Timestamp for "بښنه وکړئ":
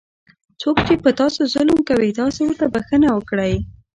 2.73-3.53